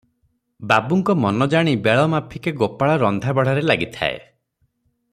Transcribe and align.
ବାବୁଙ୍କ 0.71 1.15
ମନ 1.25 1.47
ଜାଣି 1.55 1.75
ବେଳ 1.89 2.07
ମାଫିକେ 2.15 2.55
ଗୋପାଳ 2.63 2.97
ରନ୍ଧା 3.05 3.37
ବଢ଼ାରେ 3.41 3.67
ଲାଗିଥାଏ। 3.73 4.19